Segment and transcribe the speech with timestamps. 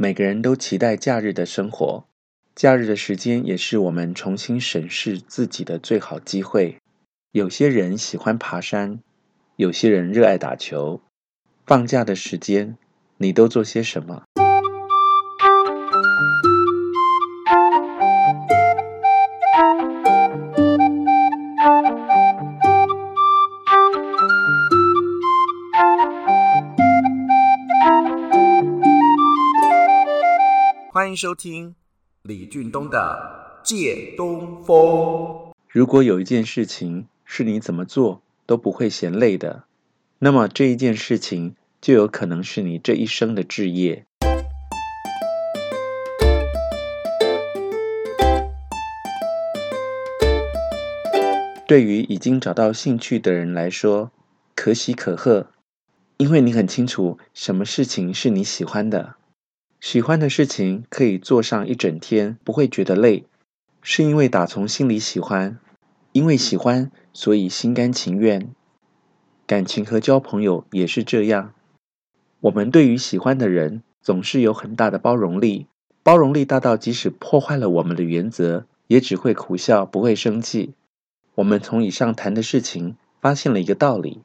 [0.00, 2.04] 每个人都期待假日的生活，
[2.54, 6.76] 假日的时间也是我们重新审视自己的最好机会。
[7.32, 9.00] 有些人喜欢爬山，
[9.56, 11.00] 有些人热爱打球。
[11.66, 12.78] 放假的时间，
[13.16, 14.22] 你都做些什么？
[30.98, 31.76] 欢迎收听
[32.22, 34.76] 李俊东的《借东风》。
[35.68, 39.62] 如果有一件事情是你怎么做都不会嫌累的，
[40.18, 44.06] 那么这一件事情就有可能是你这一生的志业。
[51.68, 54.10] 对于已经找到兴趣的人来说，
[54.56, 55.46] 可喜可贺，
[56.16, 59.17] 因为你很清楚什么事情是你喜欢的。
[59.80, 63.24] 喜欢的事情可以做上一整天，不会觉得累，
[63.80, 65.58] 是因为打从心里喜欢，
[66.10, 68.50] 因为喜欢，所以心甘情愿。
[69.46, 71.54] 感情和交朋友也是这样，
[72.40, 75.68] 我们对于喜欢的人总是有很大的包容力，
[76.02, 80.74] 包容力大到即使破坏了我们的原则，也只会苦笑，不会生气。
[81.36, 84.22] 我们从以上谈的事情发现了一个道理：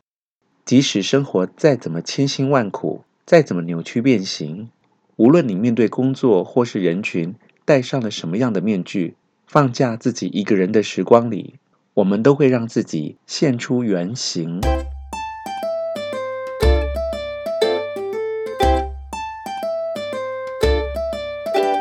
[0.65, 4.69] 即使生活再怎么千辛万苦，再怎么扭曲变形。
[5.15, 11.59] 无论你面对工作或是人群，戴上了什么样的面具，放假自己一个人的时光里，
[11.93, 14.59] 我们都会让自己现出原形。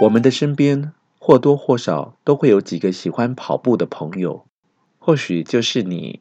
[0.03, 4.45] 我们的身边或多或少都会有几个喜欢跑步的朋友，
[4.99, 6.21] 或许就是你。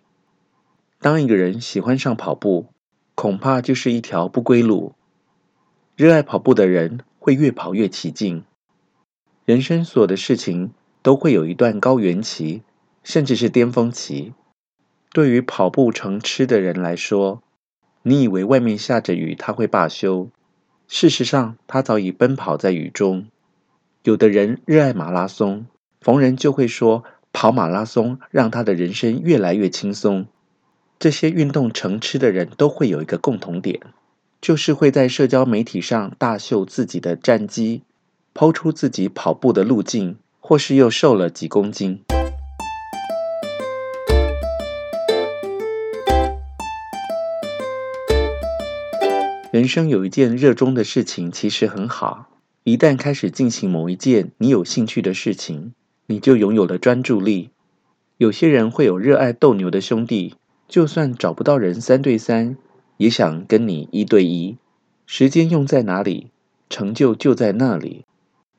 [1.01, 2.67] 当一个人喜欢上跑步，
[3.15, 4.93] 恐怕就是一条不归路。
[5.95, 8.43] 热爱跑步的人会越跑越起劲。
[9.45, 12.61] 人生所有的事情都会有一段高原期，
[13.03, 14.33] 甚至是巅峰期。
[15.11, 17.43] 对于跑步成痴的人来说，
[18.03, 20.29] 你以为外面下着雨他会罢休，
[20.87, 23.27] 事实上他早已奔跑在雨中。
[24.03, 25.65] 有的人热爱马拉松，
[25.99, 30.25] 逢人就会说跑马拉松让他的人生越来越轻松。
[30.97, 33.81] 这些运动成痴的人都会有一个共同点。
[34.41, 37.83] 就是会在社交媒体上大秀自己的战绩
[38.33, 42.01] 抛出自己跑步的路径，或是又瘦了几公斤。
[49.51, 52.29] 人生有一件热衷的事情，其实很好。
[52.63, 55.73] 一旦开始进行某一件你有兴趣的事情，
[56.07, 57.51] 你就拥有了专注力。
[58.17, 60.33] 有些人会有热爱斗牛的兄弟，
[60.67, 62.57] 就算找不到人三对三。
[63.01, 64.57] 也想跟你一对一，
[65.07, 66.29] 时间用在哪里，
[66.69, 68.05] 成就就在那里。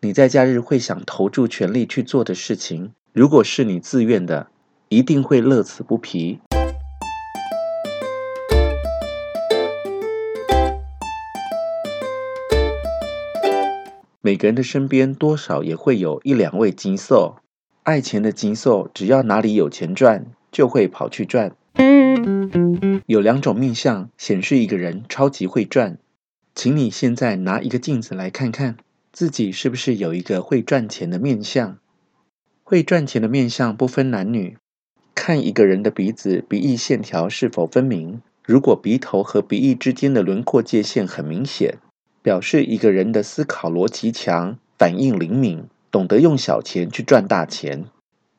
[0.01, 4.49] 你在假日会想投注全力去做的事情，如果是你自愿的，
[4.89, 6.41] 一定会乐此不疲。
[14.21, 17.37] 每个人的身边多少也会有一两位金兽，
[17.85, 21.55] 爱钱的金兽，只要哪里有钱赚，就会跑去赚。
[23.07, 25.99] 有两种面相显示一个人超级会赚，
[26.55, 28.77] 请你现在拿一个镜子来看看，
[29.13, 31.79] 自己是不是有一个会赚钱的面相。
[32.63, 34.57] 会赚钱的面相不分男女，
[35.15, 38.23] 看一个人的鼻子鼻翼线条是否分明。
[38.45, 41.79] 如果鼻头和鼻翼之间的轮廓界限很明显，
[42.23, 47.85] 表示一个人的思考逻辑强，反应灵敏，懂得用小钱去赚大钱。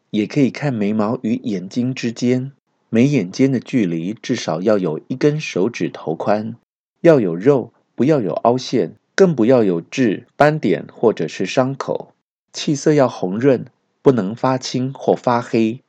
[0.09, 2.53] 也可以看眉毛与眼睛之间。
[2.93, 6.55] 眉眼间的距离至少要有一根手指头宽，
[7.01, 12.13] 要有肉，不要有凹陷，更不要有痣、斑点或者是伤口。
[12.51, 13.65] 气色要红润，
[14.03, 15.81] 不能发青或发黑。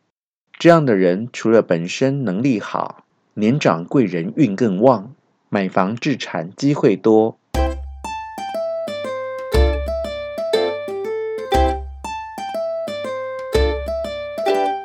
[0.59, 3.05] 这样的人除了本身能力好，
[3.35, 5.15] 年长贵人运更旺，
[5.51, 7.37] 买房置产机会多。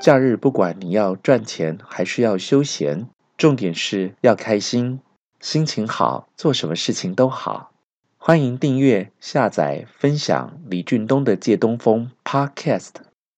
[0.09, 3.07] 假日不管你要赚钱还是要休闲，
[3.37, 5.01] 重点是要开心，
[5.39, 7.69] 心情好，做什么事情都好。
[8.17, 12.89] 欢迎订阅、下载、分享李俊东的借东风 Podcast，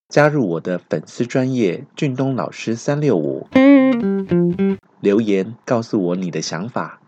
[0.07, 3.45] 加入我的粉丝专业俊东老师三六五，
[5.01, 7.00] 留言告诉我你的想法。